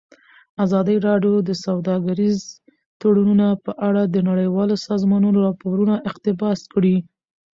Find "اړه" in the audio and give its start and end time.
3.87-4.01